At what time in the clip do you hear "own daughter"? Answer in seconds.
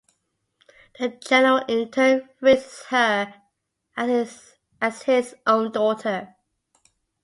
5.45-6.35